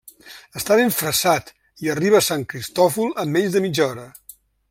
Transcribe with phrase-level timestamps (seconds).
[0.59, 1.51] Està ben fressat
[1.85, 4.09] i arriba a Sant Cristòfol en menys de mitja hora.